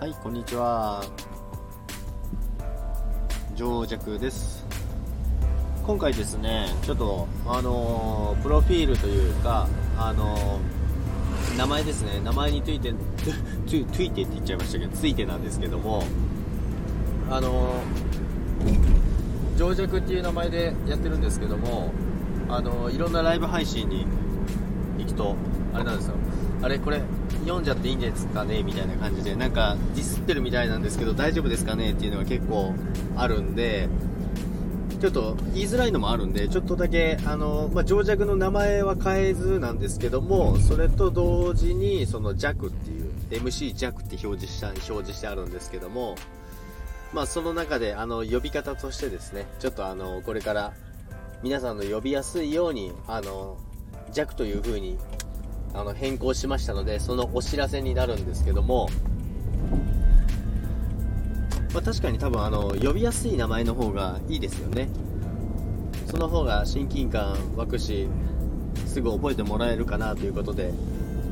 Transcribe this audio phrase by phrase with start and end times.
[0.00, 1.04] はいこんにちは。
[3.54, 4.64] 上弱です。
[5.86, 10.58] 今回ですねちょっとあの、プロフィールというかあの、
[11.58, 12.18] 名前ですね。
[12.24, 12.94] 名前について
[13.68, 16.02] ついてって言っちゃいましたけどついてなんですけども
[17.28, 21.92] あのー、上弱っていう名前でやってるんですけども
[22.48, 24.06] あのいろんなライブ配信に
[24.98, 25.36] 行くと
[25.74, 26.14] あれなんですよ。
[26.62, 27.02] あれこれ
[27.44, 28.62] 読んじゃっていいんですかね？
[28.62, 31.92] みたいな感じでなんかディスってるみたいなんですけど大丈夫ですかね？
[31.92, 32.74] っていうのが結構
[33.16, 33.88] あるんで
[35.00, 46.16] ちょっと言いづらいのもあるんでちょっとだけあの、まあ、情弱の名前は変えずなんですけどもそれと同時にその弱っていう MC 弱って表示した表示してあるんですけども
[47.14, 50.74] まあその中であの呼び方としてですねちょっとあのこれから
[51.42, 53.56] 皆さんの呼びやすいようにあの
[54.12, 54.98] 弱という風に
[55.74, 58.88] あの変更しましたのでそのお知らせになるんですけども、
[61.72, 64.88] まあ、確かに多分あの呼びやすい名前の方がいいですよね。
[66.06, 68.08] その方が親近感湧くし
[68.86, 70.72] すぐ覚えてもらえるかなということで、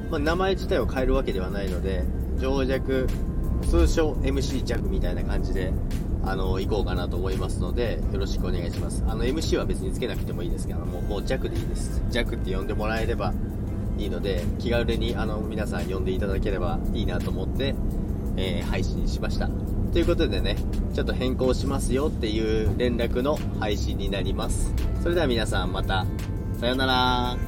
[0.09, 2.05] まあ、名前自体を変えるわけではないので
[2.39, 3.09] 情弱
[3.63, 5.73] 通称 MC 弱みたいな感じで
[6.25, 9.03] あの行こうかなと思いますのでよろしくお願いします。
[9.09, 12.01] あの MC は別につけなくてもいいですけどももう弱でいいです。
[12.13, 13.33] 弱って呼んでもらえれば
[13.99, 17.75] いいので気軽にあの皆さん呼んでいただければいいなと思って、
[18.37, 19.51] えー、配信しました。
[19.93, 20.57] ということでね
[20.95, 24.73] ちょっと変更しますよっていう連絡の配信になります。
[25.03, 26.07] それでは皆さんまた。
[26.61, 27.48] さようなら。